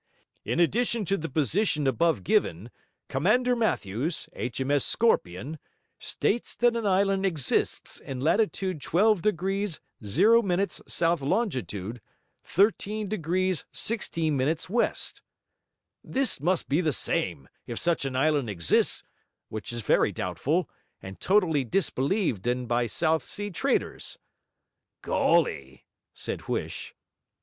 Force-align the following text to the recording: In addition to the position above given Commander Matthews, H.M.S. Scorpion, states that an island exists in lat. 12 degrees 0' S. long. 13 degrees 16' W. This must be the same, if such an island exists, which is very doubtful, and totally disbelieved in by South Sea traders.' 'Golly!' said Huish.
In 0.43 0.59
addition 0.59 1.05
to 1.05 1.15
the 1.15 1.29
position 1.29 1.85
above 1.85 2.23
given 2.23 2.71
Commander 3.07 3.55
Matthews, 3.55 4.27
H.M.S. 4.33 4.83
Scorpion, 4.83 5.59
states 5.99 6.55
that 6.55 6.75
an 6.75 6.87
island 6.87 7.23
exists 7.23 7.99
in 7.99 8.19
lat. 8.19 8.39
12 8.51 9.21
degrees 9.21 9.79
0' 10.03 10.41
S. 10.53 10.81
long. 11.21 11.51
13 11.51 13.09
degrees 13.09 13.63
16' 13.71 14.37
W. 14.39 14.55
This 16.03 16.41
must 16.41 16.67
be 16.67 16.81
the 16.81 16.93
same, 16.93 17.47
if 17.67 17.77
such 17.77 18.03
an 18.03 18.15
island 18.15 18.49
exists, 18.49 19.03
which 19.49 19.71
is 19.71 19.81
very 19.81 20.11
doubtful, 20.11 20.67
and 20.99 21.19
totally 21.21 21.63
disbelieved 21.63 22.47
in 22.47 22.65
by 22.65 22.87
South 22.87 23.23
Sea 23.23 23.51
traders.' 23.51 24.17
'Golly!' 25.03 25.85
said 26.11 26.39
Huish. 26.47 26.95